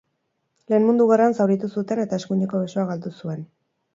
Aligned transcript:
Lehen 0.71 0.87
Mundu 0.89 1.05
Gerran 1.11 1.35
zauritu 1.43 1.69
zuten 1.81 2.01
eta 2.05 2.19
eskuineko 2.21 2.61
besoa 2.65 2.89
galdu 2.93 3.13
zuen. 3.23 3.45